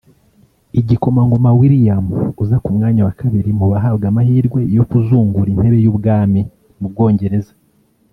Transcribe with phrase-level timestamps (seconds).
[0.79, 2.05] Igikomangoma William
[2.43, 6.41] uza ku mwanya wa kabiri mu bahabwa amahirwe yo kuzungura intebe y’ubwami
[6.79, 7.53] mu Bwongereza